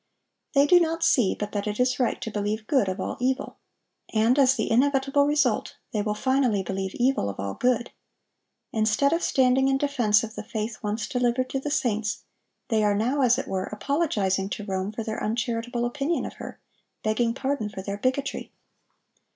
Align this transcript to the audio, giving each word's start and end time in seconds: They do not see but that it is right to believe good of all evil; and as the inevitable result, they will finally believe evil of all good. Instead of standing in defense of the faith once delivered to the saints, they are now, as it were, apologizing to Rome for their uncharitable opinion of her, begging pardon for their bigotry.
They 0.55 0.65
do 0.65 0.79
not 0.79 1.03
see 1.03 1.35
but 1.35 1.51
that 1.51 1.67
it 1.67 1.79
is 1.79 1.99
right 1.99 2.19
to 2.21 2.31
believe 2.31 2.65
good 2.65 2.89
of 2.89 2.99
all 2.99 3.17
evil; 3.19 3.57
and 4.11 4.39
as 4.39 4.55
the 4.55 4.71
inevitable 4.71 5.27
result, 5.27 5.75
they 5.93 6.01
will 6.01 6.15
finally 6.15 6.63
believe 6.63 6.95
evil 6.95 7.29
of 7.29 7.39
all 7.39 7.53
good. 7.53 7.91
Instead 8.73 9.13
of 9.13 9.21
standing 9.21 9.67
in 9.67 9.77
defense 9.77 10.23
of 10.23 10.33
the 10.33 10.41
faith 10.43 10.79
once 10.81 11.07
delivered 11.07 11.51
to 11.51 11.59
the 11.59 11.69
saints, 11.69 12.23
they 12.69 12.83
are 12.83 12.95
now, 12.95 13.21
as 13.21 13.37
it 13.37 13.47
were, 13.47 13.65
apologizing 13.65 14.49
to 14.49 14.65
Rome 14.65 14.91
for 14.91 15.03
their 15.03 15.23
uncharitable 15.23 15.85
opinion 15.85 16.25
of 16.25 16.33
her, 16.41 16.59
begging 17.03 17.35
pardon 17.35 17.69
for 17.69 17.83
their 17.83 17.97
bigotry. 17.99 18.51